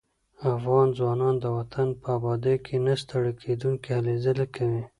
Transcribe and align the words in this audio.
افغان 0.53 0.87
ځوانان 0.97 1.35
د 1.39 1.45
وطن 1.57 1.87
په 2.01 2.07
ابادۍ 2.17 2.55
کې 2.65 2.75
نه 2.85 2.93
ستړي 3.01 3.31
کېدونکي 3.41 3.87
هلې 3.97 4.15
ځلې 4.25 4.45
کوي. 4.55 4.81